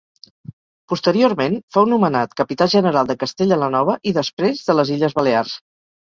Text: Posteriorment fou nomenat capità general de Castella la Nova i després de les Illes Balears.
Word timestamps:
Posteriorment 0.91 1.57
fou 1.75 1.83
nomenat 1.91 2.33
capità 2.41 2.67
general 2.73 3.11
de 3.11 3.15
Castella 3.23 3.59
la 3.65 3.67
Nova 3.75 3.97
i 4.13 4.15
després 4.15 4.63
de 4.71 4.77
les 4.79 4.93
Illes 4.97 5.15
Balears. 5.21 5.55